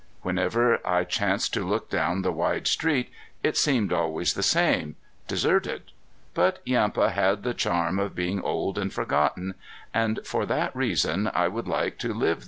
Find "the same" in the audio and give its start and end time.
4.33-4.95